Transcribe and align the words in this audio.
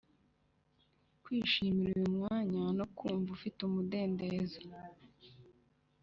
kwishimira 1.23 1.93
uyu 1.99 2.11
mwanya 2.17 2.63
no 2.77 2.85
kumva 2.95 3.29
ufite 3.37 3.59
umudendezo, 3.67 4.59